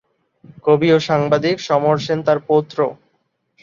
কবি 0.65 0.87
ও 0.95 1.07
সাংবাদিক 1.07 1.57
সমর 1.67 1.97
সেন 1.97 2.19
তার 2.27 2.39
পৌত্র। 2.47 2.77